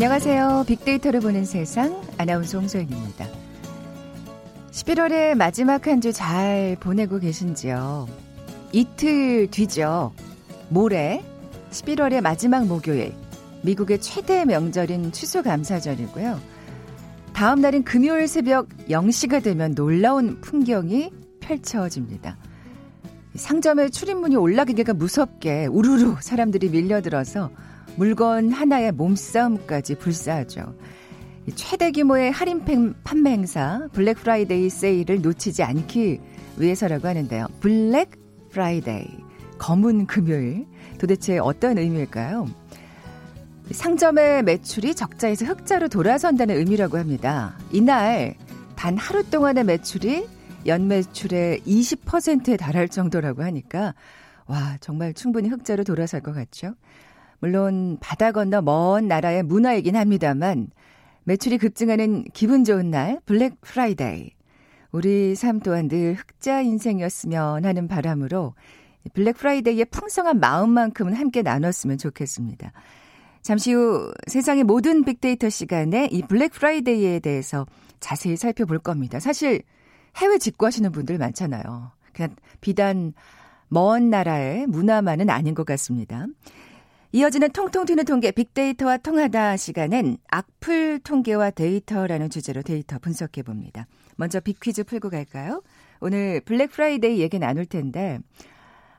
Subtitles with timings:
[0.00, 0.62] 안녕하세요.
[0.68, 3.26] 빅데이터를 보는 세상 아나운서 홍소연입니다.
[4.70, 8.06] 11월의 마지막 한 주 잘 보내고 계신지요?
[8.70, 10.12] 이틀 뒤죠.
[10.68, 11.24] 모레
[11.72, 13.12] 11월의 마지막 목요일
[13.62, 16.38] 미국의 최대 명절인 추수감사절이고요.
[17.32, 21.10] 다음 날인 금요일 새벽 0시가 되면 놀라운 풍경이
[21.40, 22.36] 펼쳐집니다.
[23.34, 27.50] 상점의 출입문이 올라가기가 무섭게 우르르 사람들이 밀려들어서
[27.96, 30.74] 물건 하나에 몸싸움까지 불사하죠.
[31.54, 32.62] 최대 규모의 할인
[33.04, 36.20] 판매 행사 블랙 프라이데이 세일을 놓치지 않기
[36.58, 37.46] 위해서라고 하는데요.
[37.60, 38.10] 블랙
[38.50, 39.06] 프라이데이
[39.58, 40.66] 검은 금요일
[40.98, 42.46] 도대체 어떤 의미일까요?
[43.70, 47.58] 상점의 매출이 적자에서 흑자로 돌아선다는 의미라고 합니다.
[47.70, 48.34] 이날
[48.76, 50.26] 단 하루 동안의 매출이
[50.66, 53.94] 연매출의 20%에 달할 정도라고 하니까
[54.46, 56.74] 와 정말 충분히 흑자로 돌아설 것 같죠.
[57.40, 60.68] 물론 바다 건너 먼 나라의 문화이긴 합니다만
[61.24, 64.30] 매출이 급증하는 기분 좋은 날 블랙 프라이데이
[64.90, 68.54] 우리 삶 또한 늘 흑자 인생이었으면 하는 바람으로
[69.12, 72.72] 블랙 프라이데이의 풍성한 마음만큼은 함께 나눴으면 좋겠습니다.
[73.42, 77.66] 잠시 후 세상의 모든 빅데이터 시간에 이 블랙 프라이데이에 대해서
[78.00, 79.20] 자세히 살펴볼 겁니다.
[79.20, 79.62] 사실
[80.16, 81.92] 해외 직구하시는 분들 많잖아요.
[82.12, 83.12] 그냥 비단
[83.68, 86.26] 먼 나라의 문화만은 아닌 것 같습니다.
[87.10, 93.86] 이어지는 통통 튀는 통계 빅데이터와 통하다 시간은 악플 통계와 데이터라는 주제로 데이터 분석해 봅니다.
[94.16, 95.62] 먼저 빅퀴즈 풀고 갈까요?
[96.00, 98.18] 오늘 블랙 프라이데이 얘기 나눌 텐데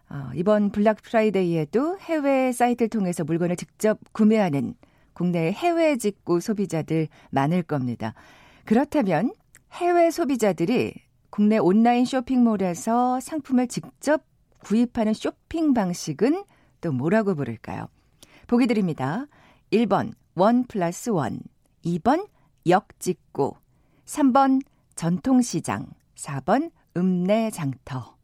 [0.09, 4.73] 어, 이번 블랙 프라이데이에도 해외 사이트를 통해서 물건을 직접 구매하는
[5.13, 8.15] 국내 해외 직구 소비자들 많을 겁니다.
[8.65, 9.33] 그렇다면
[9.73, 10.95] 해외 소비자들이
[11.29, 14.23] 국내 온라인 쇼핑몰에서 상품을 직접
[14.63, 16.43] 구입하는 쇼핑 방식은
[16.81, 17.87] 또 뭐라고 부를까요?
[18.49, 19.27] 보기 드립니다.
[19.71, 21.39] 1번 원 플러스 원,
[21.85, 22.27] 2번
[22.67, 23.53] 역직구,
[24.05, 24.61] 3번
[24.95, 28.17] 전통시장, 4번 읍내장터.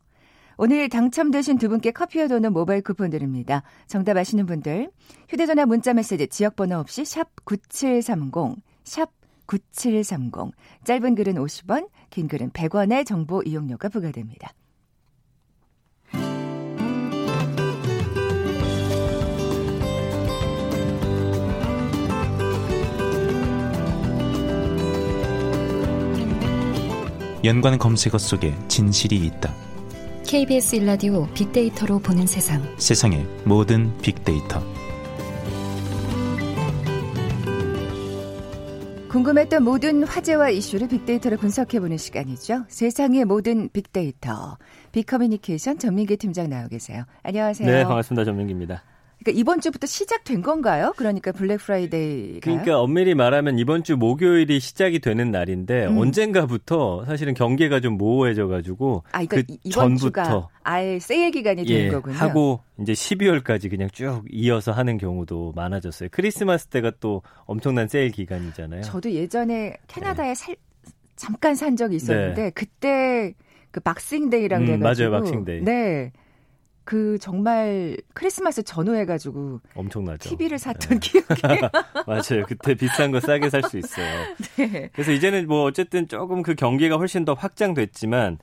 [0.58, 3.62] 오늘 당첨되신 두 분께 커피와 도는 모바일 쿠폰 드립니다.
[3.86, 4.90] 정답 아시는 분들
[5.30, 9.12] 휴대전화 문자메시지 지역번호 없이 샵 9730, 샵
[9.46, 10.56] 9730.
[10.86, 14.54] 짧은 글은 50원, 긴 글은 100원의 정보 이용료가 부과됩니다.
[27.46, 29.54] 연관 검색어 속에 진실이 있다.
[30.26, 32.64] KBS 일라디오 빅데이터로 보는 세상.
[32.78, 34.64] 세상의 모든 빅데이터.
[39.10, 42.66] 궁금했던 모든 화제와 이슈를 빅데이터로 분석해보는 시간이죠.
[42.68, 44.58] 세상의 모든 빅데이터.
[44.92, 47.04] 빅커뮤니케이션 전민기 팀장 나와 계세요.
[47.24, 47.70] 안녕하세요.
[47.70, 48.26] 네, 반갑습니다.
[48.26, 48.84] 전민기입니다.
[49.26, 50.94] 그러니까 이번 주부터 시작된 건가요?
[50.98, 52.42] 그러니까 블랙 프라이데이.
[52.42, 55.98] 그러니까 엄밀히 말하면 이번 주 목요일이 시작이 되는 날인데 음.
[55.98, 61.92] 언젠가부터 사실은 경계가 좀 모호해져 가지고 아, 그러니까 그 전부터 아예 세일 기간이 예, 되는
[61.92, 62.16] 거군요.
[62.18, 66.10] 하고 이제 12월까지 그냥 쭉 이어서 하는 경우도 많아졌어요.
[66.12, 68.84] 크리스마스 때가 또 엄청난 세일 기간이잖아요.
[68.84, 70.36] 저도 예전에 캐나다에 네.
[70.36, 70.56] 살,
[71.16, 72.50] 잠깐 산 적이 있었는데 네.
[72.52, 73.34] 그때
[73.72, 75.62] 그 박싱데이랑 음, 돼가지고 맞아요, 박싱데이.
[75.64, 76.12] 네.
[76.86, 80.30] 그 정말 크리스마스 전후해 가지고 엄청나죠.
[80.30, 81.10] TV를 샀던 네.
[81.10, 81.42] 기억이
[82.08, 82.46] 맞아요.
[82.48, 84.06] 그때 비싼 거 싸게 살 수 있어요.
[84.58, 84.90] 네.
[84.94, 88.38] 그래서 이제는 뭐 어쨌든 조금 그 경계가 훨씬 더 확장됐지만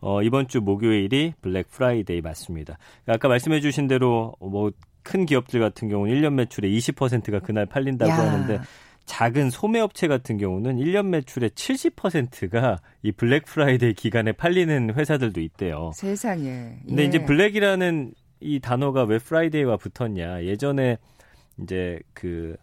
[0.00, 2.78] 어, 이번 주 목요일이 블랙 프라이데이 맞습니다.
[3.04, 4.70] 그러니까 아까 말씀해 주신 대로 뭐
[5.08, 8.14] 큰 기업들 같은 경우는 1년 매출의 20%가 그날 팔린다고 야.
[8.14, 8.60] 하는데
[9.08, 15.90] 작은 소매업체 같은 경우는 1년 매출의 70%가 이 블랙 프라이데이 기간에 팔리는 회사들도 있대요.
[15.94, 16.46] 세상에.
[16.46, 16.78] 예.
[16.86, 20.44] 근데 이제 블랙이라는 이 단어가 왜 프라이데이와 붙었냐.
[20.44, 20.98] 예전에
[21.62, 22.56] 이제 그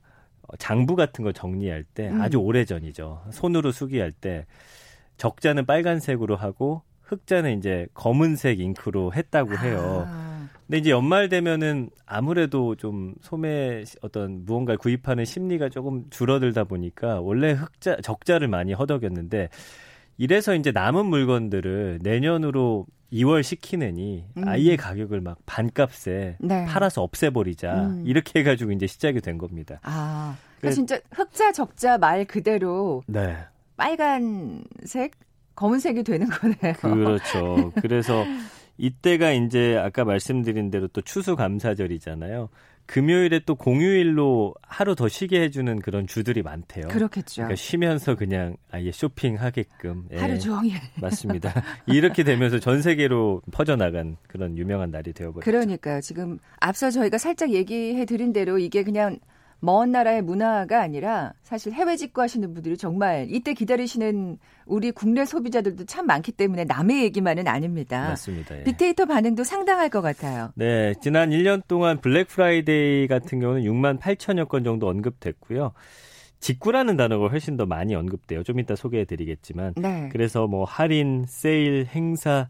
[0.59, 2.21] 장부 같은 거 정리할 때 음.
[2.21, 3.23] 아주 오래 전이죠.
[3.31, 4.45] 손으로 수기할 때
[5.17, 10.05] 적자는 빨간색으로 하고 흑자는 이제 검은색 잉크로 했다고 해요.
[10.07, 10.34] 아.
[10.67, 17.51] 근데 이제 연말 되면은 아무래도 좀 소매 어떤 무언가를 구입하는 심리가 조금 줄어들다 보니까 원래
[17.51, 19.49] 흑자 적자를 많이 허덕였는데
[20.17, 24.47] 이래서 이제 남은 물건들을 내년으로 2월 시키느니 음.
[24.47, 26.65] 아예 가격을 막 반값에 네.
[26.65, 28.03] 팔아서 없애버리자 음.
[28.05, 29.79] 이렇게 해가지고 이제 시작이 된 겁니다.
[29.83, 33.37] 아, 그러니까 진짜 흑자 적자 말 그대로 네.
[33.77, 35.11] 빨간색
[35.55, 36.73] 검은색이 되는 거네요.
[36.81, 37.71] 그렇죠.
[37.81, 38.23] 그래서
[38.77, 42.49] 이때가 이제 아까 말씀드린 대로 또 추수감사절이잖아요.
[42.87, 46.87] 금요일에 또 공휴일로 하루 더 쉬게 해주는 그런 주들이 많대요.
[46.89, 47.43] 그렇겠죠.
[47.43, 50.09] 그러니까 쉬면서 그냥 아예 쇼핑하게끔.
[50.11, 50.75] 예, 하루 종일.
[51.01, 51.63] 맞습니다.
[51.87, 55.45] 이렇게 되면서 전 세계로 퍼져나간 그런 유명한 날이 되어버렸죠.
[55.45, 56.01] 그러니까요.
[56.01, 59.17] 지금 앞서 저희가 살짝 얘기해 드린 대로 이게 그냥
[59.59, 66.05] 먼 나라의 문화가 아니라 사실 해외 직구하시는 분들이 정말 이때 기다리시는 우리 국내 소비자들도 참
[66.05, 68.09] 많기 때문에 남의 얘기만은 아닙니다.
[68.09, 68.59] 맞습니다.
[68.59, 68.63] 예.
[68.63, 70.51] 빅데이터 반응도 상당할 것 같아요.
[70.55, 75.73] 네, 지난 1년 동안 블랙 프라이데이 같은 경우는 6만 8천여 건 정도 언급됐고요.
[76.39, 78.43] 직구라는 단어가 훨씬 더 많이 언급돼요.
[78.43, 79.73] 좀 이따 소개해 드리겠지만.
[79.77, 80.09] 네.
[80.11, 82.49] 그래서 뭐 할인, 세일, 행사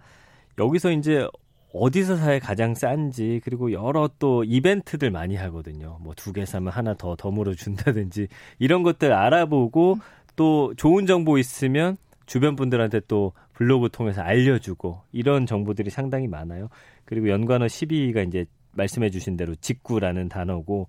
[0.58, 1.28] 여기서 이제
[1.77, 5.98] 어디서 사야 가장 싼지 그리고 여러 또 이벤트들 많이 하거든요.
[6.01, 8.27] 뭐 두 개 사면 하나 더 덤으로 준다든지
[8.60, 9.98] 이런 것들 알아보고
[10.36, 16.69] 또 좋은 정보 있으면 주변 분들한테 또 블로그 통해서 알려주고 이런 정보들이 상당히 많아요.
[17.06, 20.88] 그리고 연관어 1위가 이제 말씀해 주신 대로 직구라는 단어고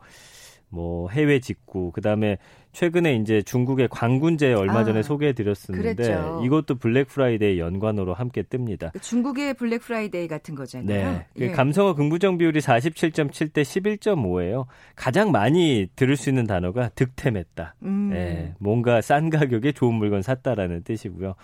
[0.76, 2.36] 뭐 해외 직구 그다음에
[2.72, 6.42] 최근에 이제 중국의 광군제 얼마 전에 아, 소개해 드렸었는데 그랬죠.
[6.44, 9.00] 이것도 블랙 프라이데이 연관어로 함께 뜹니다.
[9.00, 10.86] 중국의 블랙 프라이데이 같은 거잖아요.
[10.86, 11.26] 네.
[11.34, 11.50] 그 예.
[11.52, 14.66] 감성어 긍부정 비율이 47.7대 11.5예요.
[14.94, 17.76] 가장 많이 들을 수 있는 단어가 득템했다.
[17.82, 18.10] 음.
[18.12, 21.34] 예, 뭔가 싼 가격에 좋은 물건 샀다라는 뜻이고요.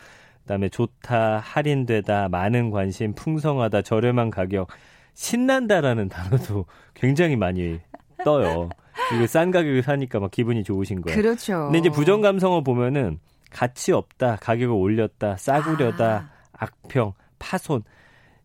[0.42, 4.68] 그다음에 좋다, 할인되다, 많은 관심, 풍성하다, 저렴한 가격,
[5.14, 7.80] 신난다라는 단어도 굉장히 많이
[8.22, 8.68] 떠요.
[9.14, 11.16] 이게 싼 가격에 사니까 막 기분이 좋으신 거예요.
[11.16, 11.64] 그렇죠.
[11.64, 13.18] 근데 이제 부정 감성어 보면은
[13.50, 16.64] 가치 없다, 가격을 올렸다, 싸구려다, 아.
[16.64, 17.82] 악평, 파손.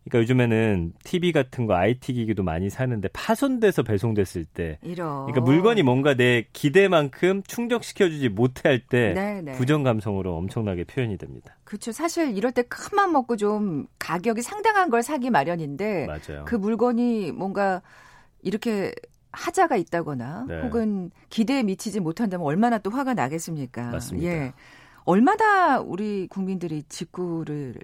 [0.09, 5.25] 그러니까 요즘에는 TV 같은 거 IT 기기도 많이 사는데 파손돼서 배송됐을 때 이런.
[5.25, 9.51] 그러니까 물건이 뭔가 내 기대만큼 충족시켜 주지 못할 때 네, 네.
[9.53, 11.57] 부정 감성으로 엄청나게 표현이 됩니다.
[11.65, 11.91] 그렇죠.
[11.91, 16.45] 사실 이럴 때 큰맘 먹고 좀 가격이 상당한 걸 사기 마련인데 맞아요.
[16.45, 17.81] 그 물건이 뭔가
[18.41, 18.93] 이렇게
[19.31, 20.61] 하자가 있다거나 네.
[20.61, 23.91] 혹은 기대에 미치지 못한다면 얼마나 또 화가 나겠습니까?
[23.91, 24.27] 맞습니다.
[24.27, 24.53] 예.
[25.05, 27.75] 얼마나 우리 국민들이 직구를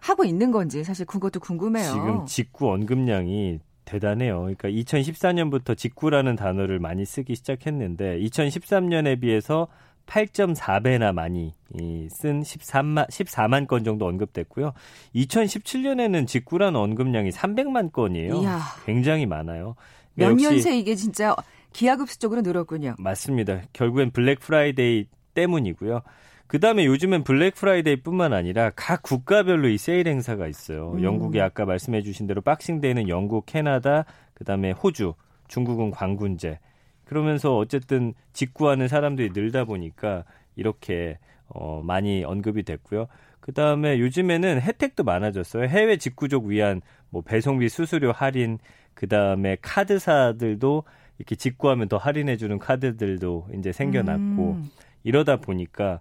[0.00, 1.90] 하고 있는 건지 사실 그것도 궁금해요.
[1.90, 4.40] 지금 직구 언급량이 대단해요.
[4.40, 9.66] 그러니까 2014년부터 직구라는 단어를 많이 쓰기 시작했는데 2013년에 비해서
[10.06, 14.72] 8.4배나 많이 이, 쓴 13만 14만 건 정도 언급됐고요.
[15.14, 18.40] 2017년에는 직구라는 언급량이 300만 건이에요.
[18.40, 18.60] 이야.
[18.86, 19.74] 굉장히 많아요.
[20.18, 21.34] 몇 년 새 이게 진짜
[21.72, 22.94] 기하급수적으로 늘었군요.
[22.98, 23.62] 맞습니다.
[23.72, 26.00] 결국엔 블랙 프라이데이 때문이고요.
[26.46, 30.92] 그 다음에 요즘엔 블랙 프라이데이 뿐만 아니라 각 국가별로 이 세일 행사가 있어요.
[30.92, 31.02] 음.
[31.02, 35.14] 영국이 아까 말씀해 주신 대로 박싱데이는 영국, 캐나다, 그 다음에 호주,
[35.48, 36.58] 중국은 광군제.
[37.04, 40.24] 그러면서 어쨌든 직구하는 사람들이 늘다 보니까
[40.56, 41.18] 이렇게
[41.48, 43.06] 어, 많이 언급이 됐고요.
[43.40, 45.64] 그 다음에 요즘에는 혜택도 많아졌어요.
[45.68, 48.58] 해외 직구족 위한 뭐 배송비 수수료 할인,
[48.98, 50.82] 그 다음에 카드사들도
[51.18, 54.70] 이렇게 직구하면 더 할인해주는 카드들도 이제 생겨났고 음.
[55.04, 56.00] 이러다 보니까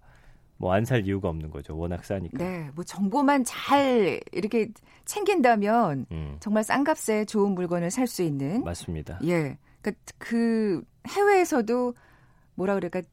[0.58, 1.78] 뭐 안 살 이유가 없는 거죠.
[1.78, 2.40] 워낙 싸니까.
[2.44, 4.70] 네, 뭐 정보만 잘 이렇게
[5.06, 9.20] 챙긴다면 음, 정말 싼 값에 좋은 물건을 살 수 있는 맞습니다.
[9.26, 9.60] 예.
[9.82, 11.94] 그러니까 그 해외에서도
[12.56, 13.04] 뭐라 그럴까?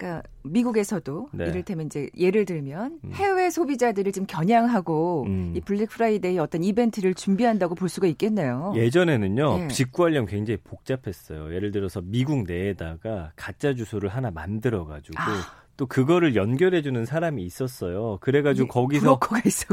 [0.00, 1.44] 그러니까 미국에서도 네.
[1.44, 3.12] 이를테면 이제 예를 들면 음.
[3.12, 5.52] 해외 소비자들을 지금 겨냥하고 음.
[5.54, 8.72] 이 블랙 프라이데이 어떤 이벤트를 준비한다고 볼 수가 있겠네요.
[8.74, 9.68] 예전에는요 예.
[9.68, 11.54] 직구하려면 굉장히 복잡했어요.
[11.54, 15.59] 예를 들어서 미국 내에다가 가짜 주소를 하나 만들어 가지고 아.
[15.80, 18.18] 또 그거를 연결해주는 사람이 있었어요.
[18.20, 19.18] 그래가지고 예, 거기서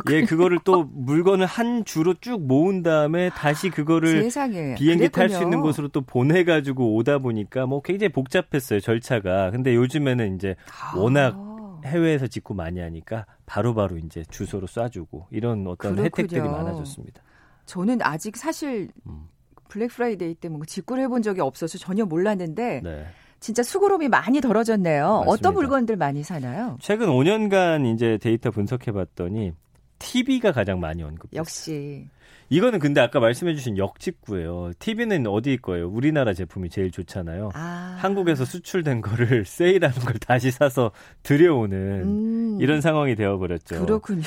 [0.10, 5.44] 예 그거를 또 물건을 한 주로 쭉 모은 다음에 다시 그거를 세상에 비행기 탈 수.
[5.44, 9.52] 있는 곳으로 또 보내가지고 오다 보니까 뭐 굉장히 복잡했어요 절차가.
[9.52, 10.56] 근데 요즘에는 이제
[10.96, 11.82] 워낙 아.
[11.84, 16.04] 해외에서 직구 많이 하니까 바로 바로 이제 주소로 쏴주고 이런 어떤 그렇군요.
[16.06, 17.22] 혜택들이 많아졌습니다.
[17.66, 19.28] 저는 아직 사실 음.
[19.68, 23.08] 블랙 프라이데이 때 뭔가 직구를 해본 적이 없어서 전혀 몰랐는데 네.
[23.40, 25.04] 진짜 수고로움이 많이 덜어졌네요.
[25.08, 25.32] 맞습니다.
[25.32, 26.78] 어떤 물건들 많이 사나요?
[26.82, 29.54] 최근 5년간 이제 데이터 분석해 봤더니
[30.00, 31.40] TV가 가장 많이 언급됐어요.
[31.40, 32.08] 역시
[32.50, 34.72] 이거는 근데 아까 말씀해 주신 역직구예요.
[34.80, 35.90] TV는 어디일 거예요?
[35.90, 37.52] 우리나라 제품이 제일 좋잖아요.
[37.54, 37.98] 아.
[38.00, 40.92] 한국에서 수출된 거를 세일하는 걸 다시 사서
[41.24, 43.86] 들여오는 음, 이런 상황이 되어버렸죠.
[43.86, 44.24] 그렇군요.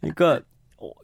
[0.00, 0.40] 그러니까 어,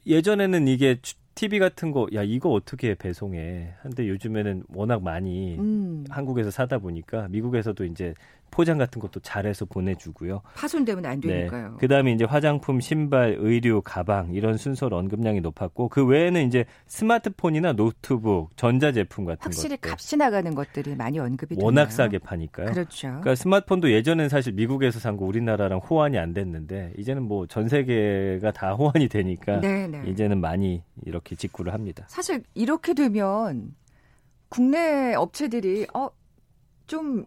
[0.07, 0.99] 예전에는 이게
[1.35, 3.75] TV 같은 거, 야 이거 어떻게 배송해?
[3.83, 8.15] 근데 요즘에는 워낙 많이 음, 한국에서 사다 보니까 미국에서도 이제
[8.53, 10.43] 포장 같은 것도 잘해서 보내주고요.
[10.55, 11.71] 파손되면 안 되니까요.
[11.71, 11.77] 네.
[11.81, 18.57] 그다음에 이제 화장품, 신발, 의류, 가방 이런 순서로 언급량이 높았고 그 외에는 이제 스마트폰이나 노트북,
[18.57, 21.65] 전자제품 같은 확실히 것들 값이 나가는 것들이 많이 언급이 되네요.
[21.65, 22.67] 워낙 싸게 파니까요.
[22.67, 23.09] 그렇죠.
[23.09, 28.53] 그러니까 스마트폰도 예전엔 사실 미국에서 산 거 우리나라랑 호환이 안 됐는데 이제는 뭐 전 세계가
[28.53, 30.03] 다 호환이 되니까 네, 네.
[30.07, 32.05] 이제는 많이 이렇게 직구를 합니다.
[32.09, 33.75] 사실 이렇게 되면
[34.49, 37.25] 국내 업체들이 어좀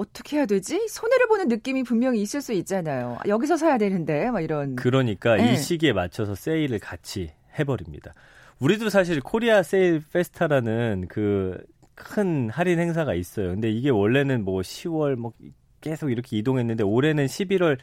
[0.00, 0.88] 어떻게 해야 되지?
[0.88, 3.18] 손해를 보는 느낌이 분명히 있을 수 있잖아요.
[3.26, 4.76] 여기서 사야 되는데 막 이런.
[4.76, 5.52] 그러니까 네.
[5.52, 8.14] 이 시기에 맞춰서 세일을 같이 해버립니다.
[8.58, 11.58] 우리도 사실 코리아 세일 페스타라는 그
[12.00, 13.48] 큰 할인 행사가 있어요.
[13.50, 15.32] 근데 이게 원래는 뭐 10월 뭐
[15.80, 17.78] 계속 이렇게 이동했는데 올해는 11월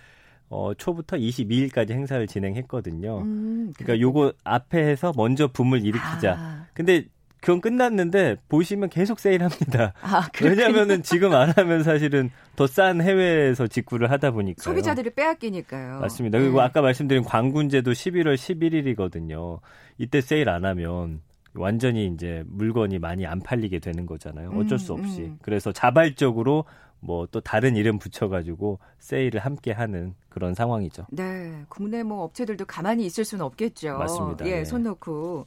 [0.49, 3.19] 어, 초부터 22일까지 행사를 진행했거든요.
[3.19, 6.35] 음, 그러니까 요거 앞에 해서 먼저 붐을 일으키자.
[6.37, 6.65] 아.
[6.73, 7.05] 근데
[7.41, 9.93] 그건 끝났는데 보시면 계속 세일합니다.
[10.01, 15.99] 아, 왜냐하면은 지금 안 하면 사실은 더 싼 해외에서 직구를 하다 보니까 소비자들이 빼앗기니까요.
[15.99, 16.39] 맞습니다.
[16.39, 16.63] 그리고 네.
[16.65, 19.59] 아까 말씀드린 광군제도 11월 11일이거든요.
[19.97, 21.21] 이때 세일 안 하면
[21.53, 24.51] 완전히 이제 물건이 많이 안 팔리게 되는 거잖아요.
[24.55, 25.21] 어쩔 수 음, 없이.
[25.21, 25.37] 음.
[25.41, 26.65] 그래서 자발적으로
[26.99, 31.05] 뭐 또 다른 이름 붙여가지고 세일을 함께 하는 그런 상황이죠.
[31.11, 33.97] 네, 국내 뭐 업체들도 가만히 있을 수는 없겠죠.
[33.97, 34.45] 맞습니다.
[34.47, 34.65] 예, 네.
[34.65, 35.45] 손 놓고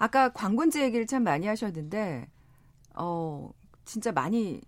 [0.00, 2.26] 아까 광군제 얘기를 참 많이 하셨는데
[2.96, 3.50] 어
[3.84, 4.60] 진짜 많이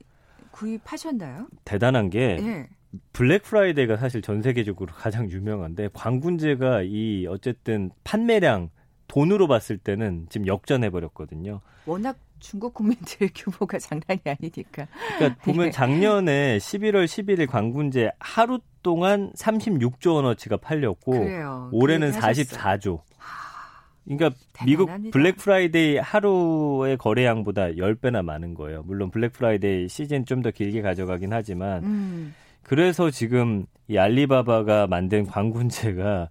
[0.53, 1.49] 구입하셨나요?
[1.65, 2.69] 대단한 게 예.
[3.15, 8.69] 블랙 프라이데이가 사실 전 세계적으로 가장 유명한데 광군제가 이 어쨌든 판매량
[9.09, 11.63] 돈으로 봤을 때는 지금 역전해 버렸거든요.
[11.87, 14.87] 워낙 중국 국민들 규모가 장난이 아니니까.
[15.17, 15.71] 그러니까 보면 예.
[15.71, 21.71] 작년에 11월 11일 광군제 하루 동안 36조 원어치가 팔렸고 그래요.
[21.73, 23.01] 올해는 44조.
[24.05, 24.99] 그러니까 대단합니다.
[24.99, 28.83] 미국 블랙 프라이데이 하루의 거래량보다 10배나 많은 거예요.
[28.85, 32.35] 물론 블랙 프라이데이 시즌 좀 더 길게 가져가긴 하지만 음.
[32.65, 36.29] 그래서 지금 이 알리바바가 만든 광군제가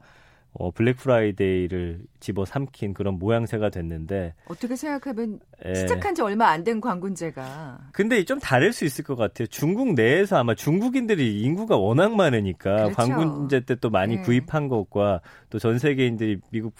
[0.53, 5.75] 어, 블랙 프라이데이를 집어 삼킨 그런 모양새가 됐는데 어떻게 생각하면 예.
[5.75, 9.47] 시작한 지 얼마 안 된 광군제가 근데 좀 다를 수 있을 것 같아요.
[9.47, 12.95] 중국 내에서 아마 중국인들이 인구가 워낙 많으니까 그렇죠.
[12.95, 14.21] 광군제 때 또 많이 예.
[14.21, 16.73] 구입한 것과 또 전 세계인들이 미국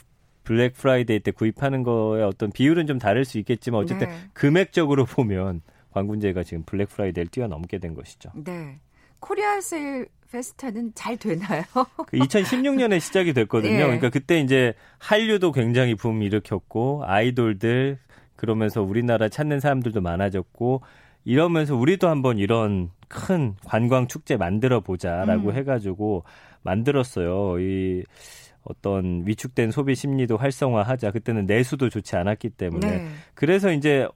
[0.51, 4.15] 블랙 프라이데이 때 구입하는 거에 어떤 비율은 좀 다를 수 있겠지만 어쨌든 네.
[4.34, 8.31] 금액적으로 보면 광군제가 지금 블랙 프라이데이를 뛰어넘게 된 것이죠.
[8.36, 8.81] 네.
[9.22, 11.63] 코리아 세일 페스타는 잘 되나요?
[12.05, 13.72] 그 2016년에 시작이 됐거든요.
[13.72, 13.84] 네.
[13.84, 17.98] 그러니까 그때 이제 한류도 굉장히 붐 일으켰고 아이돌들
[18.36, 20.81] 그러면서 우리나라 찾는 사람들도 많아졌고
[21.24, 25.55] 이러면서 우리도 한번 이런 큰 관광 축제 만들어 보자라고 음.
[25.55, 26.25] 해가지고
[26.63, 27.58] 만들었어요.
[27.62, 28.03] 이
[28.63, 31.12] 어떤 위축된 소비 심리도 활성화하자.
[31.12, 32.88] 그때는 내수도 좋지 않았기 때문에.
[32.88, 33.08] 네.
[33.34, 34.08] 그래서 이제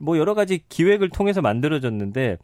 [0.00, 2.38] 뭐 여러 가지 기획을 통해서 만들어졌는데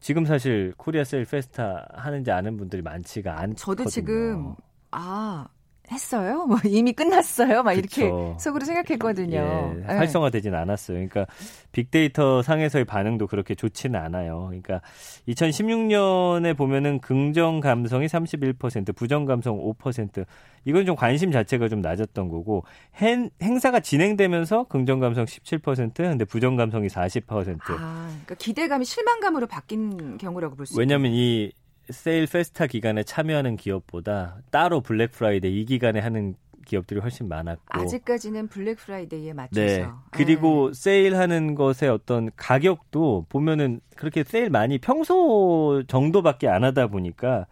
[0.00, 3.54] 지금 사실 코리아 셀 페스타 하는지 아는 분들이 많지가 않거든요.
[3.54, 4.54] 저도 지금
[4.90, 5.46] 아
[5.90, 6.46] 했어요?
[6.46, 7.62] 뭐 이미 끝났어요?
[7.62, 8.36] 막 이렇게 그쵸.
[8.40, 9.74] 속으로 생각했거든요.
[9.76, 9.94] 예, 네.
[9.94, 10.94] 활성화되지는 않았어요.
[10.96, 11.26] 그러니까
[11.72, 14.46] 빅데이터 상에서의 반응도 그렇게 좋지는 않아요.
[14.46, 14.80] 그러니까
[15.28, 20.24] 2016년에 보면은 긍정 감성이 31%, 부정 감성 5%.
[20.64, 22.64] 이건 좀 관심 자체가 좀 낮았던 거고
[22.96, 27.58] 행, 행사가 진행되면서 긍정 감성 17%, 근데 부정 감성이 40%.
[27.70, 30.80] 아, 그러니까 기대감이 실망감으로 바뀐 경우라고 볼 수 있어요.
[30.80, 31.50] 왜냐하면 이
[31.92, 36.34] 세일 페스타 기간에 참여하는 기업보다 따로 블랙 프라이데이 이 기간에 하는
[36.64, 39.86] 기업들이 훨씬 많았고 아직까지는 블랙 프라이데이에 맞춰서 네.
[40.10, 40.80] 그리고 네.
[40.80, 47.46] 세일하는 것의 어떤 가격도 보면은 그렇게 세일 많이 평소 정도밖에 안 하다 보니까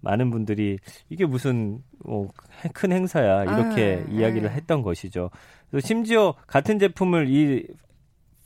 [0.00, 2.28] 많은 분들이 이게 무슨 뭐
[2.72, 4.54] 큰 행사야 이렇게 아, 이야기를 네.
[4.54, 5.30] 했던 것이죠.
[5.80, 7.66] 심지어 같은 제품을 이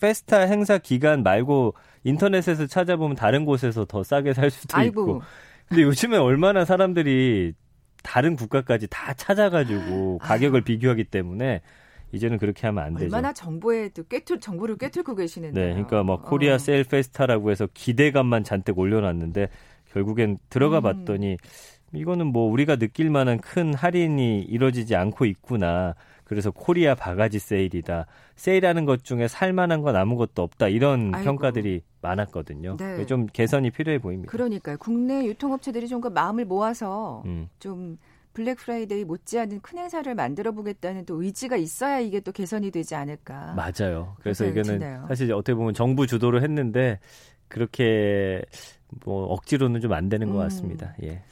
[0.00, 5.02] 페스타 행사 기간 말고 인터넷에서 찾아보면 다른 곳에서 더 싸게 살 수도 아이고.
[5.02, 5.22] 있고.
[5.68, 7.52] 근데 요즘에 얼마나 사람들이
[8.02, 11.60] 다른 국가까지 다 찾아가지고 가격을 비교하기 때문에
[12.12, 13.04] 이제는 그렇게 하면 안 되죠.
[13.04, 15.60] 얼마나 정보에 또 꿰뚫 정보를 꿰뚫고 계시는데.
[15.60, 16.58] 네, 그러니까 뭐 코리아 어.
[16.58, 19.48] 셀 페스타라고 해서 기대감만 잔뜩 올려놨는데
[19.92, 20.82] 결국엔 들어가 음.
[20.82, 21.36] 봤더니
[21.94, 25.94] 이거는 뭐 우리가 느낄 만한 큰 할인이 이루어지지 않고 있구나.
[26.24, 28.06] 그래서 코리아 바가지 세일이다.
[28.36, 30.68] 세일하는 것 중에 살만한 건 아무것도 없다.
[30.68, 31.24] 이런 아이고.
[31.24, 32.76] 평가들이 많았거든요.
[32.76, 33.06] 네.
[33.06, 34.30] 좀 개선이 필요해 보입니다.
[34.30, 34.76] 그러니까요.
[34.78, 37.48] 국내 유통업체들이 좀 그 마음을 모아서 음.
[37.58, 37.98] 좀
[38.34, 43.54] 블랙 프라이데이 못지않은 큰 행사를 만들어 보겠다는 또 의지가 있어야 이게 또 개선이 되지 않을까.
[43.56, 44.14] 맞아요.
[44.20, 45.06] 그래서 이거는 드네요.
[45.08, 47.00] 사실 어떻게 보면 정부 주도를 했는데
[47.48, 48.42] 그렇게
[49.04, 50.38] 뭐 억지로는 좀 안 되는 것 음.
[50.40, 50.94] 같습니다.
[51.02, 51.22] 예.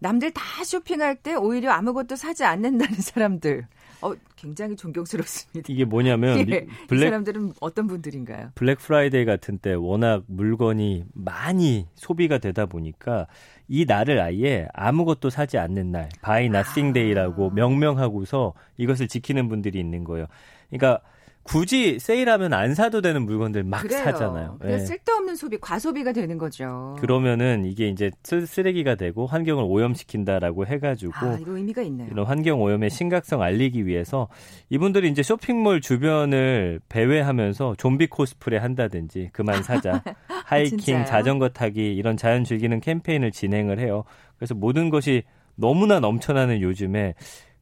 [0.00, 3.66] 남들 다 쇼핑할 때 오히려 아무것도 사지 않는다는 사람들.
[4.02, 5.70] 어, 굉장히 존경스럽습니다.
[5.70, 8.52] 이게 뭐냐면 예, 블랙, 이 사람들은 어떤 분들인가요?
[8.54, 13.26] 블랙 프라이데이 같은 때 워낙 물건이 많이 소비가 되다 보니까
[13.68, 20.04] 이 날을 아예 아무것도 사지 않는 날, Buy Nothing Day라고 명명하고서 이것을 지키는 분들이 있는
[20.04, 20.26] 거예요.
[20.70, 21.02] 그러니까
[21.50, 24.04] 굳이 세일하면 안 사도 되는 물건들 막 그래요.
[24.04, 24.58] 사잖아요.
[24.62, 24.78] 네.
[24.78, 26.96] 쓸데없는 소비, 과소비가 되는 거죠.
[27.00, 32.08] 그러면은 이게 이제 쓰레기가 되고 환경을 오염시킨다라고 해가지고 아, 이거 의미가 있네요.
[32.08, 34.28] 이런 환경 오염의 심각성 알리기 위해서
[34.68, 40.04] 이분들이 이제 쇼핑몰 주변을 배회하면서 좀비 코스프레 한다든지 그만 사자,
[40.46, 44.04] 하이킹, 자전거 타기 이런 자연 즐기는 캠페인을 진행을 해요.
[44.36, 45.24] 그래서 모든 것이
[45.56, 47.14] 너무나 넘쳐나는 요즘에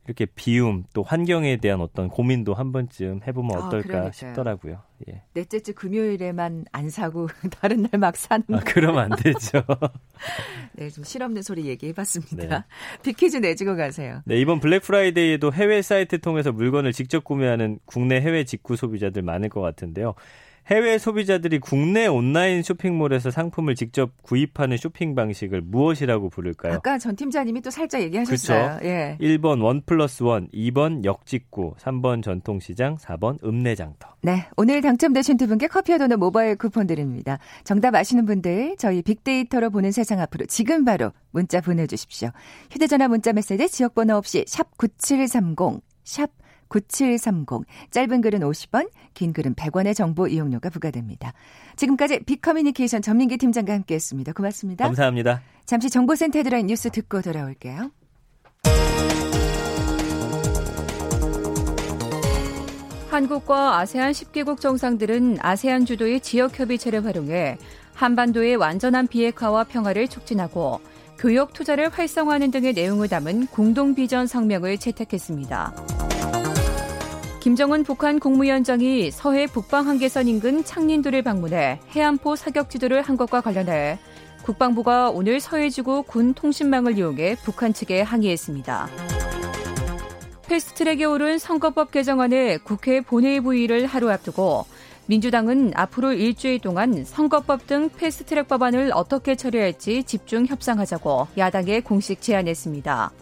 [0.08, 4.12] 이렇게 비움 또 환경에 대한 어떤 고민도 한 번쯤 해보면 아, 어떨까 그러니까요.
[4.12, 4.82] 싶더라고요.
[5.08, 5.22] 예.
[5.34, 7.28] 넷째 주 금요일에만 안 사고
[7.60, 8.42] 다른 날 막 사는.
[8.52, 9.62] 아, 그러면 안 되죠.
[10.72, 12.58] 네, 좀 실없는 소리 얘기해봤습니다.
[12.58, 12.64] 네.
[13.04, 14.22] 빅퀴즈 내주고 가세요.
[14.24, 19.50] 네, 이번 블랙 프라이데이에도 해외 사이트 통해서 물건을 직접 구매하는 국내 해외 직구 소비자들 많을
[19.50, 20.14] 것 같은데요.
[20.70, 26.74] 해외 소비자들이 국내 온라인 쇼핑몰에서 상품을 직접 구입하는 쇼핑 방식을 무엇이라고 부를까요?
[26.74, 28.80] 아까 전 팀장님이 또 살짝 얘기하셨어요.
[28.82, 29.16] 예.
[29.18, 34.08] 1번 원 플러스 원, 2번 역직구, 3번 전통시장, 4번 읍내장터.
[34.20, 37.38] 네, 오늘 당첨되신 두 분께 커피와 도넛 모바일 쿠폰 드립니다.
[37.64, 42.28] 정답 아시는 분들 저희 빅데이터로 보는 세상 앞으로 지금 바로 문자 보내주십시오.
[42.70, 46.30] 휴대전화 문자 메시지 지역번호 없이 샵 9730, 샵
[46.68, 47.66] 9730.
[47.90, 51.32] 짧은 글은 50원, 긴 글은 100원의 정보 이용료가 부과됩니다.
[51.76, 54.32] 지금까지 빅커뮤니케이션 전민기 팀장과 함께했습니다.
[54.32, 54.84] 고맙습니다.
[54.84, 55.42] 감사합니다.
[55.64, 57.90] 잠시 정보센터 들어인 뉴스 듣고 돌아올게요.
[63.10, 67.56] 한국과 아세안 10개국 정상들은 아세안 주도의 지역 협의체를 활용해
[67.94, 70.80] 한반도의 완전한 비핵화와 평화를 촉진하고
[71.18, 76.17] 교역 투자를 활성화하는 등의 내용을 담은 공동 비전 성명을 채택했습니다.
[77.40, 83.98] 김정은 북한 국무위원장이 서해 북방 한계선 인근 창린도를 방문해 해안포 사격 지도를 한 것과 관련해
[84.42, 88.88] 국방부가 오늘 서해지구 군 통신망을 이용해 북한 측에 항의했습니다.
[90.48, 94.66] 패스트트랙에 오른 선거법 개정안의 국회 본회의 부의를 하루 앞두고
[95.06, 103.12] 민주당은 앞으로 일주일 동안 선거법 등 패스트트랙 법안을 어떻게 처리할지 집중 협상하자고 야당에 공식 제안했습니다.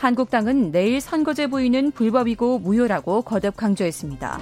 [0.00, 4.40] 한국당은 내일 선거제 부의는 불법이고 무효라고 거듭 강조했습니다.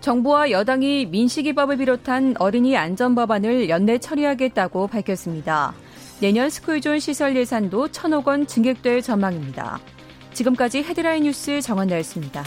[0.00, 5.74] 정부와 여당이 민식이법을 비롯한 어린이 안전 법안을 연내 처리하겠다고 밝혔습니다.
[6.18, 9.78] 내년 스쿨존 시설 예산도 천억 원 증액될 전망입니다.
[10.32, 12.44] 지금까지 헤드라인 뉴스 정원나였습니다.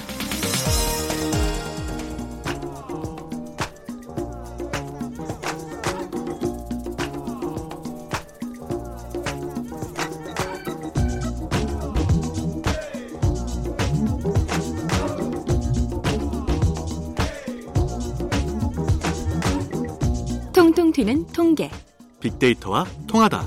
[21.41, 21.71] 통계.
[22.19, 23.41] 빅데이터와 통하다.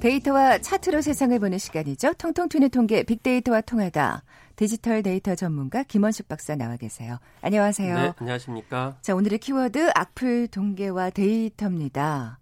[0.00, 2.12] 데이터와 차트로 세상을 보는 시간이죠.
[2.14, 4.22] 통통 튀는 통계 빅데이터와 통하다.
[4.54, 7.18] 디지털 데이터 전문가 김원식 박사 나와 계세요.
[7.42, 7.94] 안녕하세요.
[7.96, 8.98] 네, 안녕하십니까.
[9.00, 12.38] 자, 오늘의 키워드 악플 통계와 데이터입니다.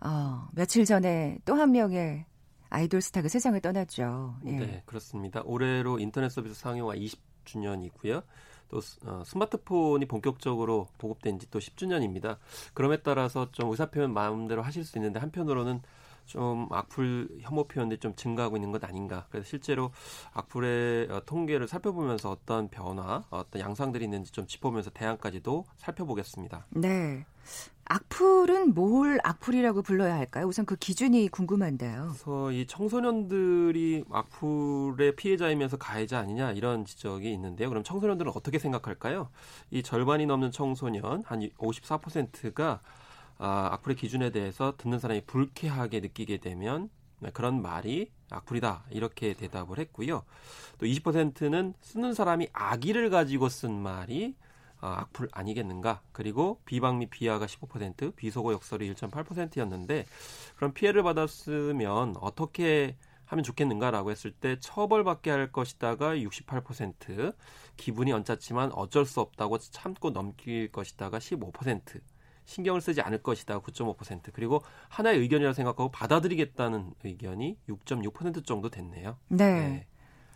[0.00, 2.24] 어, 며칠 전에 또 한 명의
[2.68, 4.36] 아이돌 스타가 세상을 떠났죠.
[4.46, 4.50] 예.
[4.52, 5.40] 네, 그렇습니다.
[5.44, 8.22] 올해로 인터넷 서비스 상용화 20주년이고요.
[8.68, 12.38] 또 어, 스마트폰이 본격적으로 보급된 지 또 10주년입니다.
[12.74, 15.80] 그럼에 따라서 좀 의사 표현 마음대로 하실 수 있는데 한편으로는
[16.26, 19.26] 좀 악플 혐오 표현들이 좀 증가하고 있는 것 아닌가.
[19.30, 19.92] 그래서 실제로
[20.32, 26.66] 악플의 어, 통계를 살펴보면서 어떤 변화, 어떤 양상들이 있는지 좀 짚어보면서 대안까지도 살펴보겠습니다.
[26.70, 27.24] 네.
[27.88, 30.46] 악플은 뭘 악플이라고 불러야 할까요?
[30.46, 32.08] 우선 그 기준이 궁금한데요.
[32.08, 37.68] 그래서 이 청소년들이 악플의 피해자이면서 가해자 아니냐 이런 지적이 있는데요.
[37.68, 39.28] 그럼 청소년들은 어떻게 생각할까요?
[39.70, 42.80] 이 절반이 넘는 청소년 한 54%가
[43.38, 46.88] 아, 악플의 기준에 대해서 듣는 사람이 불쾌하게 느끼게 되면
[47.32, 50.24] 그런 말이 악플이다 이렇게 대답을 했고요.
[50.78, 54.45] 또 20%는 쓰는 사람이 악의를 가지고 쓴 말이 아,
[54.86, 56.02] 악플 아니겠는가?
[56.12, 60.06] 그리고 비방 및 비하가 15%, 비속어 역설이 1.8%였는데
[60.56, 62.96] 그럼 피해를 받았으면 어떻게
[63.26, 67.34] 하면 좋겠는가라고 했을 때 처벌받게 할 것이다가 68%,
[67.76, 72.00] 기분이 언짢지만 어쩔 수 없다고 참고 넘길 것이다가 15%,
[72.44, 79.18] 신경을 쓰지 않을 것이다 9.5%, 그리고 하나의 의견이라고 생각하고 받아들이겠다는 의견이 6.6% 정도 됐네요.
[79.28, 79.60] 네.
[79.60, 79.86] 네.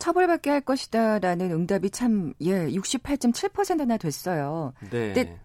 [0.01, 4.73] 처벌받게 할 것이다라는 응답이 참, 예, 68.7%나 됐어요.
[4.89, 5.13] 네.
[5.13, 5.39] 근데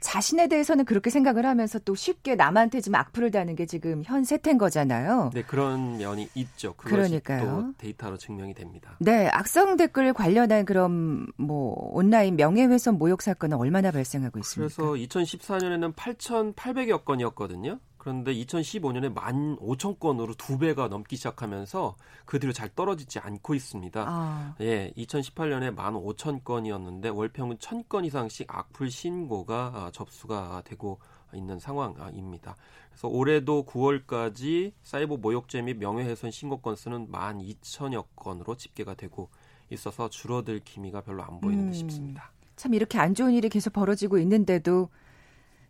[0.00, 4.58] 자신에 대해서는 그렇게 생각을 하면서 또 쉽게 남한테 지금 악플을 다는 게 지금 현 세태인
[4.58, 5.30] 거잖아요.
[5.32, 6.74] 네, 그런 면이 있죠.
[6.74, 7.44] 그러니까요.
[7.44, 8.96] 또 데이터로 증명이 됩니다.
[8.98, 14.74] 네, 악성 댓글 관련한 그런 뭐 온라인 명예훼손 모욕 사건은 얼마나 발생하고 있습니까?
[14.74, 17.78] 그래서 2014년에는 8,800여 건이었거든요.
[18.02, 24.04] 그런데 2015년에 15,000건으로 두 배가 넘기 시작하면서 그 뒤로 잘 떨어지지 않고 있습니다.
[24.04, 30.98] 아, 예, 2018년에 15,000건이었는데 월 평균 1,000건 이상씩 악플 신고가 아, 접수가 되고
[31.32, 32.56] 있는 상황입니다.
[32.90, 39.30] 그래서 올해도 9월까지 사이버 모욕죄 및 명예훼손 신고 건수는 12,000여 건으로 집계가 되고
[39.70, 41.72] 있어서 줄어들 기미가 별로 안 보이는 듯 음.
[41.72, 42.32] 싶습니다.
[42.56, 44.88] 참 이렇게 안 좋은 일이 계속 벌어지고 있는데도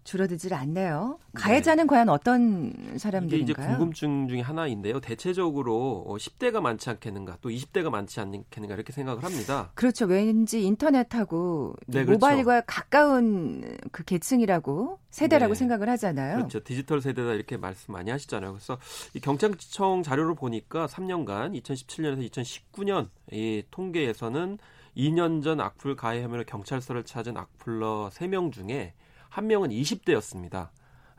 [0.04, 1.18] 줄어들질 않네요.
[1.34, 1.88] 가해자는 네.
[1.88, 3.42] 과연 어떤 사람들인가요?
[3.42, 5.00] 이게 이제 궁금증 중에 하나인데요.
[5.00, 9.70] 대체적으로 10대가 어, 많지 않겠는가, 또 20대가 많지 않겠는가 이렇게 생각을 합니다.
[9.74, 10.06] 그렇죠.
[10.06, 12.12] 왠지 인터넷하고 네, 그렇죠.
[12.12, 15.58] 모바일과 가까운 그 계층이라고 세대라고 네.
[15.58, 16.36] 생각을 하잖아요.
[16.36, 16.62] 그렇죠.
[16.64, 18.52] 디지털 세대다 이렇게 말씀 많이 하시잖아요.
[18.52, 18.78] 그래서
[19.14, 24.58] 이 경찰청 자료를 보니까 3년간 2017년에서 2019년 이 통계에서는
[24.96, 28.94] 2년 전 악플 가해 혐의로 경찰서를 찾은 악플러 3명 중에
[29.32, 30.68] 한 명은 20대였습니다.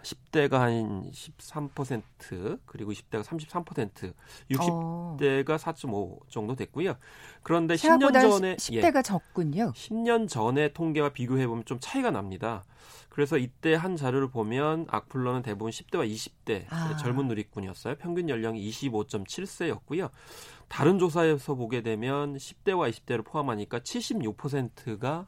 [0.04, 4.14] 10대가 한 13% 그리고 20대가 33%
[4.52, 5.58] 60대가 어.
[5.58, 6.96] 4.5 정도 됐고요.
[7.42, 9.72] 그런데 10년 전에 10대가 예, 적군요.
[9.72, 12.64] 10년 전의 통계와 비교해 보면 좀 차이가 납니다.
[13.10, 16.96] 그래서 이때 한 자료를 보면 악플러는 대부분 10대와 20대 아.
[16.98, 17.96] 젊은 누리꾼이었어요.
[17.96, 20.12] 평균 연령이 25.7세였고요.
[20.68, 25.28] 다른 조사에서 보게 되면 10대와 20대를 포함하니까 76%가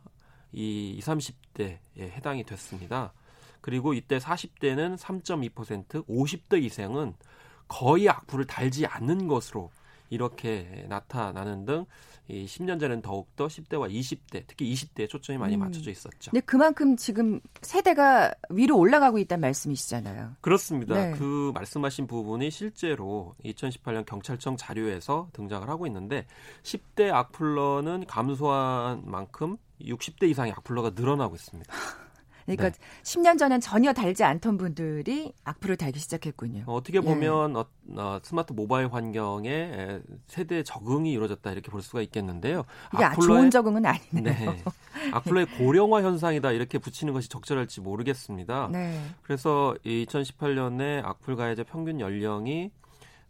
[0.55, 3.13] 이 20, 30대에 해당이 됐습니다.
[3.59, 7.13] 그리고 이때 40대는 3.2%, 50대 이상은
[7.67, 9.69] 거의 악플을 달지 않는 것으로
[10.09, 15.61] 이렇게 나타나는 등이 10년 전에는 더욱더 10대와 20대, 특히 20대에 초점이 많이 음.
[15.61, 16.31] 맞춰져 있었죠.
[16.31, 20.35] 네, 그만큼 지금 세대가 위로 올라가고 있다는 말씀이시잖아요.
[20.41, 20.93] 그렇습니다.
[20.93, 21.11] 네.
[21.17, 26.27] 그 말씀하신 부분이 실제로 2018년 경찰청 자료에서 등장을 하고 있는데
[26.63, 31.73] 10대 악플러는 감소한 만큼 60대 이상의 악플러가 늘어나고 있습니다.
[32.45, 32.77] 그러니까 네.
[33.03, 36.63] 10년 전엔 전혀 달지 않던 분들이 악플을 달기 시작했군요.
[36.67, 37.01] 어, 떻게 예.
[37.01, 37.55] 보면 예.
[37.57, 37.65] 어,
[37.97, 42.65] 어, 스마트 모바일 환경에 세대 적응이 이루어졌다 이렇게 볼 수가 있겠는데요.
[42.93, 44.51] 이게 악플러의, 좋은 적응은 아니네요.
[44.51, 44.63] 네.
[45.11, 48.69] 악플러의 고령화 현상이다 이렇게 붙이는 것이 적절할지 모르겠습니다.
[48.71, 49.01] 네.
[49.23, 52.71] 그래서 2018년에 악플 가해자 평균 연령이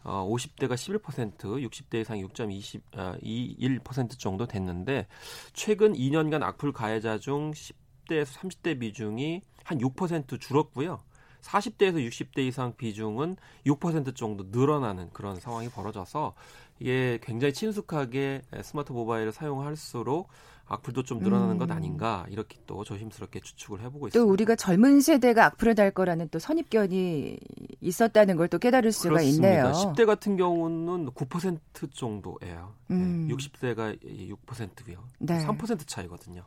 [0.06, 5.08] 어, 50대가 11%, 60대 이상 6.21% 어, 정도 됐는데
[5.54, 11.02] 최근 2년간 악플 가해자 중 10대에서 30대 비중이 한 6% 줄었고요.
[11.42, 16.36] 40대에서 60대 이상 비중은 6% 정도 늘어나는 그런 상황이 벌어져서
[16.80, 20.28] 이게 굉장히 친숙하게 스마트 모바일을 사용할수록
[20.68, 21.58] 악플도 좀 늘어나는 음.
[21.60, 24.20] 것 아닌가 이렇게 또 조심스럽게 추측을 해보고 있습니다.
[24.20, 27.38] 또 우리가 젊은 세대가 악플을 달 거라는 또 선입견이
[27.82, 29.48] 있었다는 걸 또 깨달을 수가 그렇습니다.
[29.48, 29.72] 있네요.
[29.74, 31.60] 10대 같은 경우는 9%
[31.94, 32.74] 정도예요.
[32.90, 33.28] 음.
[33.28, 35.04] 네, 60대가 6%고요.
[35.20, 35.46] 네.
[35.46, 36.44] 3% 차이거든요.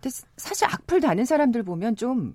[0.00, 2.34] 근데 사실 악플 다는 사람들 보면 좀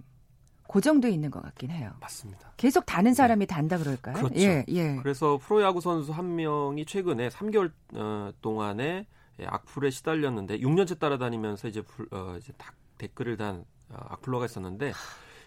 [0.68, 1.92] 고정돼 있는 것 같긴 해요.
[2.00, 2.52] 맞습니다.
[2.58, 3.16] 계속 다는 네.
[3.16, 3.54] 사람이 네.
[3.54, 4.16] 단다 그럴까요?
[4.16, 4.36] 그렇죠.
[4.40, 4.96] 예, 예.
[5.02, 9.08] 그래서 프로야구 선수 한 명이 최근에 3개월 어, 동안에
[9.46, 14.94] 악플에 시달렸는데 6년째 따라다니면서 이제, 불, 어, 이제 다, 댓글을 단 어, 악플러가 있었는데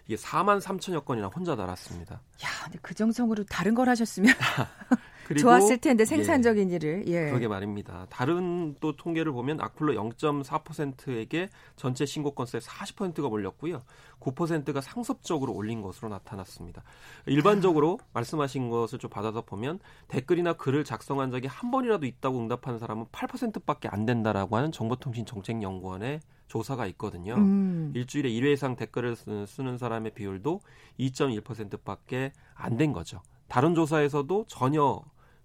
[0.07, 2.15] 이게 4만 3천여 건이나 혼자 달았습니다.
[2.15, 4.35] 야, 근데 그 정성으로 다른 걸 하셨으면
[5.39, 7.05] 좋았을 텐데 생산적인 예, 일을.
[7.07, 7.27] 예.
[7.27, 8.07] 그러게 말입니다.
[8.11, 13.83] 다른 또 통계를 보면 악플러 0.4%에게 전체 신고 건수의 40%가 몰렸고요.
[14.21, 16.83] 9%가 상습적으로 올린 것으로 나타났습니다.
[17.27, 18.07] 일반적으로 아.
[18.15, 23.89] 말씀하신 것을 좀 받아서 보면 댓글이나 글을 작성한 적이 한 번이라도 있다고 응답하는 사람은 8%밖에
[23.89, 27.35] 안 된다라고 하는 정보통신정책연구원의 조사가 있거든요.
[27.37, 27.93] 음.
[27.95, 29.15] 일주일에 1회 이상 댓글을
[29.47, 30.61] 쓰는 사람의 비율도
[30.99, 33.21] 2.1%밖에 안 된 거죠.
[33.49, 35.01] 다른 조사에서도 전혀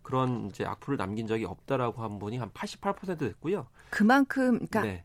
[0.06, 3.65] 그런 이제 악플을 남긴 적이 없다라고 한 분이 한 88% 됐고요.
[3.89, 5.04] 그만큼 그러니까 네.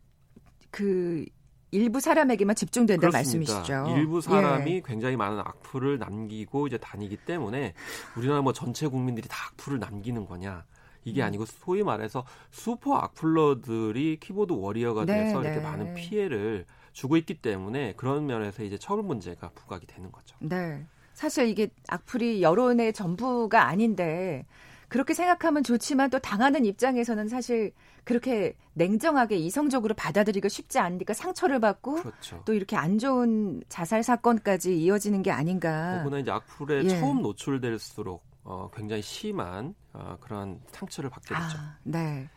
[0.71, 1.25] 그
[1.71, 3.95] 일부 사람에게만 집중된다 는 말씀이시죠.
[3.97, 4.83] 일부 사람이 예.
[4.85, 7.73] 굉장히 많은 악플을 남기고 이제 다니기 때문에
[8.15, 10.67] 우리나라 뭐 전체 국민들이 다 악플을 남기는 거냐?
[11.05, 11.29] 이게 음.
[11.29, 15.63] 아니고 소위 말해서 슈퍼 악플러들이 키보드 워리어가 네, 돼서 이렇게 네.
[15.63, 20.37] 많은 피해를 주고 있기 때문에 그런 면에서 이제 처벌 문제가 부각이 되는 거죠.
[20.41, 20.85] 네.
[21.15, 24.45] 사실 이게 악플이 여론의 전부가 아닌데
[24.91, 27.73] 그렇게 생각하면 좋지만 또 당하는 입장에서는 사실
[28.03, 32.43] 그렇게 냉정하게 이성적으로 받아들이기가 쉽지 않으니까 상처를 받고 그렇죠.
[32.45, 35.99] 또 이렇게 안 좋은 자살 사건까지 이어지는 게 아닌가.
[35.99, 36.89] 더구나 이제 악플에 예.
[36.89, 41.57] 처음 노출될수록 어, 굉장히 심한 어, 그런 상처를 받게 되죠.
[41.57, 42.29] 아, 네.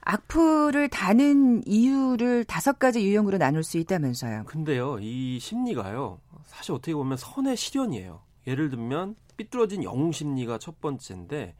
[0.00, 4.44] 악플을 다는 이유를 다섯 가지 유형으로 나눌 수 있다면서요.
[4.46, 8.20] 근데요, 이 심리가요, 사실 어떻게 보면 선의 실현이에요.
[8.46, 11.54] 예를 들면 삐뚤어진 영웅 심리가 첫 번째인데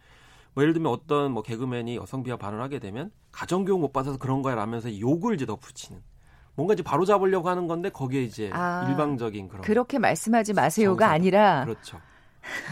[0.55, 4.43] 뭐 예를 들면 어떤 뭐 개그맨이 여성 비하 발언을 하게 되면 가정교육 못 받아서 그런
[4.43, 6.03] 거야 라면서 욕을 이제 덧붙이는
[6.55, 11.15] 뭔가 이제 바로 잡으려고 하는 건데 거기에 이제 아, 일방적인 그런 그렇게 말씀하지 마세요가 정상.
[11.15, 12.01] 아니라 그렇죠.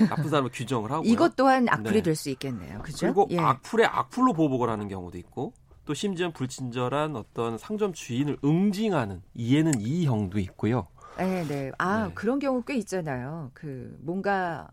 [0.08, 2.02] 나쁜 사람을 규정을 하고 이것 또한 악플이 네.
[2.02, 2.80] 될수 있겠네요.
[2.82, 3.06] 그죠?
[3.06, 3.38] 그리고 예.
[3.38, 5.54] 악플에 악플로 보복을 하는 경우도 있고
[5.86, 10.88] 또 심지어 불친절한 어떤 상점 주인을 응징하는 이해는 이형도 있고요.
[11.16, 11.72] 네, 네.
[11.78, 12.14] 아 네.
[12.14, 13.50] 그런 경우 꽤 있잖아요.
[13.54, 14.68] 그 뭔가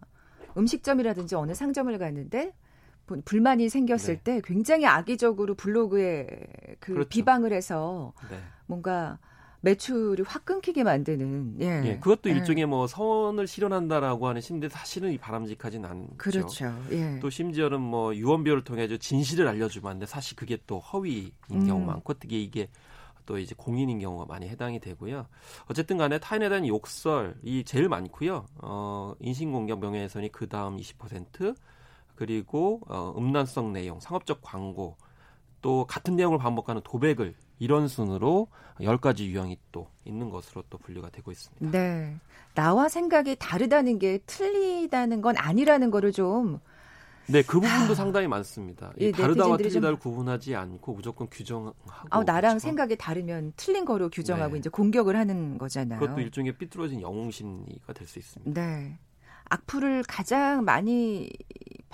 [0.57, 2.53] 음식점이라든지 어느 상점을 갔는데
[3.25, 4.23] 불만이 생겼을 네.
[4.23, 6.27] 때 굉장히 악의적으로 블로그에
[6.79, 7.09] 그 그렇죠.
[7.09, 8.37] 비방을 해서 네.
[8.65, 9.19] 뭔가
[9.61, 11.57] 매출이 확 끊기게 만드는.
[11.61, 11.81] 예.
[11.85, 12.33] 예, 그것도 예.
[12.35, 16.13] 일종의 뭐 선을 실현한다라고 하는 심인데 사실은 이 바람직하진 않죠.
[16.17, 16.73] 그렇죠.
[16.91, 17.19] 예.
[17.19, 20.05] 또 심지어는 뭐 유언비어를 통해 서 진실을 알려주면 안 돼.
[20.05, 21.31] 사실 그게 또 허위인
[21.65, 21.87] 경우 음.
[21.87, 22.69] 많고 특히 이게
[23.25, 25.27] 또 이제 공인인 경우가 많이 해당이 되고요.
[25.65, 28.45] 어쨌든 간에 타인에 대한 욕설이 제일 많고요.
[28.61, 31.55] 어, 인신공격 명예훼손이 그 다음 20%
[32.17, 34.97] 그리고 어, 음란성 내용, 상업적 광고
[35.62, 38.47] 또 같은 내용을 반복하는 도백을 이런 순으로
[38.80, 41.71] 10가지 유형이 또 있는 것으로 또 분류가 되고 있습니다.
[41.77, 42.17] 네.
[42.56, 46.60] 나와 생각이 다르다는 게 틀리다는 건 아니라는 거를 좀
[47.27, 47.95] 네, 그 부분도 아.
[47.95, 48.93] 상당히 많습니다.
[48.97, 51.75] 이 예, 다르다와 네티즌들이 좀- 틀리다를 구분하지 않고 무조건 규정하고
[52.10, 52.60] 아, 나랑 그렇죠.
[52.60, 54.60] 생각이 다르면 틀린 거로 규정하고 네.
[54.60, 55.99] 이제 공격을 하는 거잖아요.
[55.99, 58.60] 그것도 일종의 삐뚤어진 영웅 심리가 될 수 있습니다.
[58.60, 58.97] 네.
[59.49, 61.30] 악플을 가장 많이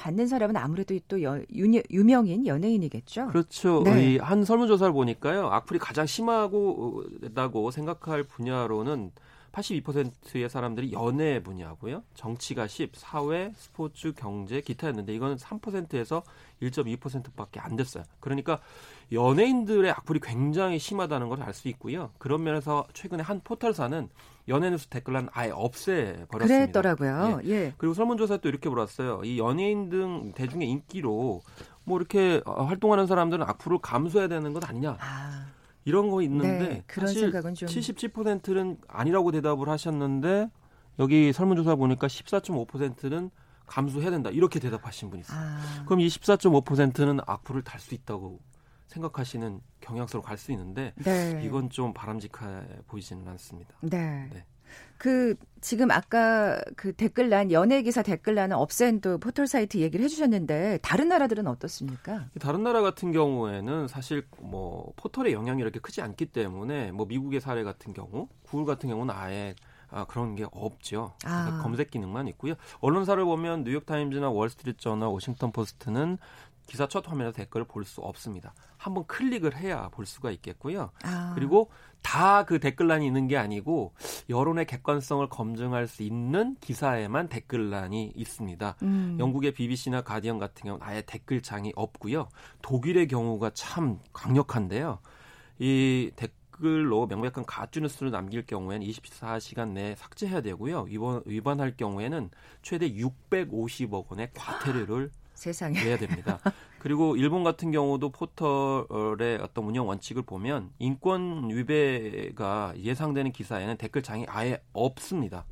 [0.03, 3.27] 받는 사람은 아무래도 또 여, 유, 유명인 연예인이겠죠.
[3.27, 3.83] 그렇죠.
[3.85, 4.15] 네.
[4.15, 9.11] 이한 설문조사를 보니까요, 악플이 가장 심하고,다고 생각할 분야로는
[9.53, 12.03] 82%의 사람들이 연애 분야고요.
[12.15, 16.23] 정치가 10, 사회, 스포츠, 경제, 기타였는데 이거는 3%에서
[16.61, 18.03] 1.2%밖에 안 됐어요.
[18.19, 18.59] 그러니까
[19.11, 22.09] 연예인들의 악플이 굉장히 심하다는 걸 알 수 있고요.
[22.17, 24.09] 그런 면에서 최근에 한 포털사는
[24.47, 26.81] 연예뉴스 댓글란 아예 없애 버렸습니다.
[26.81, 27.41] 그랬더라고요.
[27.45, 27.73] 예.
[27.77, 29.21] 그리고 설문조사 또 이렇게 물었어요.
[29.23, 31.41] 이 연예인 등 대중의 인기로
[31.83, 35.45] 뭐 이렇게 어, 활동하는 사람들은 악플을 감수해야 되는 것 아니냐 아,
[35.85, 40.49] 이런 거 있는데 네, 그런 사실 생각은 좀 77%는 아니라고 대답을 하셨는데
[40.99, 43.29] 여기 설문조사 보니까 14.5%는
[43.65, 45.39] 감수해야 된다 이렇게 대답하신 분이 있어요.
[45.39, 48.39] 아, 그럼 이 14.5%는 악플을 달 수 있다고
[48.87, 51.41] 생각하시는 경향성으로 갈 수 있는데 네.
[51.43, 53.73] 이건 좀 바람직해 보이지는 않습니다.
[53.81, 54.29] 네.
[54.31, 54.45] 네.
[55.03, 61.09] 그 지금 아까 그 댓글란 연예 기사 댓글란은 없앤 또 포털 사이트 얘기를 해주셨는데 다른
[61.09, 62.27] 나라들은 어떻습니까?
[62.39, 67.65] 다른 나라 같은 경우에는 사실 뭐 포털의 영향이 이렇게 크지 않기 때문에 뭐 미국의 사례
[67.65, 69.55] 같은 경우 구글 같은 경우는 아예
[69.89, 71.15] 아, 그런 게 없죠.
[71.25, 71.59] 아.
[71.61, 72.53] 검색 기능만 있고요.
[72.79, 76.17] 언론사를 보면 뉴욕 타임즈나 월스트리트 저널, 워싱턴 포스트는
[76.65, 78.53] 기사 첫 화면에서 댓글을 볼 수 없습니다.
[78.77, 80.91] 한번 클릭을 해야 볼 수가 있겠고요.
[81.03, 81.69] 아, 그리고
[82.03, 83.93] 다 그 댓글란이 있는 게 아니고
[84.29, 88.75] 여론의 객관성을 검증할 수 있는 기사에만 댓글란이 있습니다.
[88.83, 92.27] 음, 영국의 BBC나 가디언 같은 경우는 아예 댓글창이 없고요.
[92.61, 94.99] 독일의 경우가 참 강력한데요.
[95.59, 100.81] 이 댓글로 명백한 가짜 뉴스를 남길 경우에는 24시간 내에 삭제해야 되고요.
[100.89, 102.29] 위반, 위반할 경우에는
[102.61, 105.09] 최대 650억 원의 과태료를
[105.43, 105.83] 세상에.
[105.83, 106.39] 내야 됩니다.
[106.79, 114.61] 그리고 일본 같은 경우도 포털의 어떤 운영 원칙을 보면 인권 위배가 예상되는 기사에는 댓글창이 아예
[114.71, 115.45] 없습니다.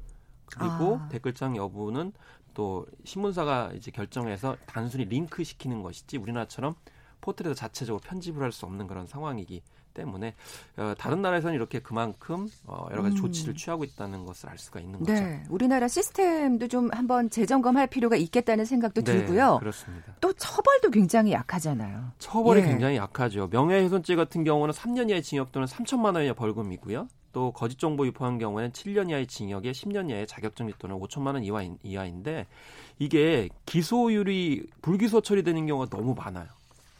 [0.45, 1.09] 그리고 아.
[1.09, 2.13] 댓글창 여부는
[2.53, 6.75] 또 신문사가 이제 결정해서 단순히 링크 시키는 것이지 우리나라처럼
[7.21, 9.61] 포털에서 자체적으로 편집을 할 수 없는 그런 상황이기
[9.93, 10.35] 때문에
[10.77, 13.21] 어, 다른 나라에서는 이렇게 그만큼 어, 여러 가지 음.
[13.21, 15.13] 조치를 취하고 있다는 것을 알 수가 있는 거죠.
[15.13, 19.57] 네, 우리나라 시스템도 좀 한번 재점검할 필요가 있겠다는 생각도 네, 들고요.
[19.59, 20.15] 그렇습니다.
[20.21, 22.11] 또 처벌도 굉장히 약하잖아요.
[22.19, 22.65] 처벌이 예.
[22.65, 23.47] 굉장히 약하죠.
[23.51, 27.07] 명예훼손죄 같은 경우는 3년 이하의 징역 또는 3천만 원 이하 벌금이고요.
[27.33, 31.63] 또 거짓 정보 유포한 경우에는 7년 이하의 징역에 10년 이하의 자격정지 또는 5천만 원 이하,
[31.83, 32.47] 이하인데
[32.99, 36.47] 이게 기소율이 불기소 처리되는 경우가 너무 많아요.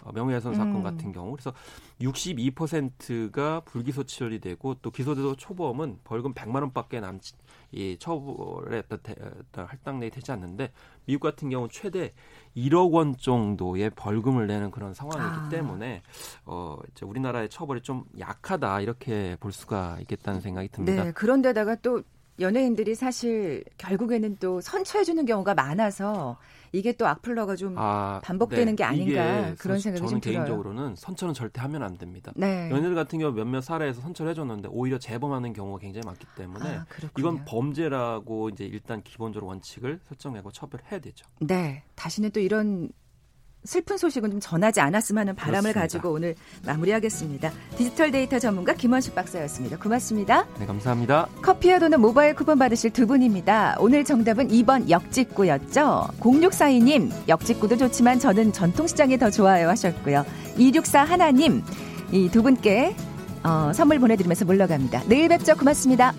[0.04, 0.84] 어, 명예훼손 사건 음.
[0.84, 1.54] 같은 경우 그래서
[2.02, 7.34] 62%가 불기소 처리 되고 또 기소돼도 초범은 벌금 100만 원밖에 남지
[7.72, 10.72] 이 처벌에 어떤 할당량이 되지 않는데
[11.06, 12.14] 미국 같은 경우 최대
[12.56, 15.50] 1억 원 정도의 벌금을 내는 그런 상황이기 아.
[15.50, 16.02] 때문에
[16.46, 21.04] 어 이제 우리나라의 처벌이 좀 약하다 이렇게 볼 수가 있겠다는 생각이 듭니다.
[21.04, 22.04] 네, 그런데다가 또
[22.40, 26.38] 연예인들이 사실 결국에는 또 선처해주는 경우가 많아서
[26.72, 30.38] 이게 또 악플러가 좀 아, 반복되는 게 아닌가 그런 선- 생각이 저는 좀 들어요.
[30.46, 32.32] 개인적으로는 선처는 절대 하면 안 됩니다.
[32.36, 32.70] 네.
[32.72, 36.86] 연예인 같은 경우 몇몇 사례에서 선처를 해줬는데 오히려 재범하는 경우가 굉장히 많기 때문에 아.
[37.18, 41.26] 이건 범죄라고 이제 일단 기본적으로 원칙을 설정하고 처벌해야 되죠.
[41.42, 42.90] 네, 다시는 또 이런
[43.64, 45.80] 슬픈 소식은 좀 전하지 않았으면 하는 바람을 그렇습니다.
[45.82, 47.52] 가지고 오늘 마무리하겠습니다.
[47.78, 49.78] 디지털 데이터 전문가 김원식 박사였습니다.
[49.78, 50.48] 고맙습니다.
[50.60, 51.28] 네, 감사합니다.
[51.42, 53.76] 커피와 도넛 모바일 쿠폰 받으실 두 분입니다.
[53.80, 56.08] 오늘 정답은 2번 역직구였죠.
[56.20, 60.26] 0642님, 역직구도 좋지만 저는 전통시장이 더 좋아요 하셨고요.
[60.58, 61.64] 264 하나님,
[62.12, 62.96] 이 두 분께
[63.44, 65.04] 어, 선물 보내드리면서 물러갑니다.
[65.08, 65.56] 내일 뵙죠.
[65.56, 66.14] 고맙습니다.